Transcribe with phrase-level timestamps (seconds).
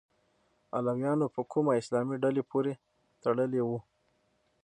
[0.75, 2.73] علویانو په کومه اسلامي ډلې پورې
[3.23, 3.79] تړلي وو؟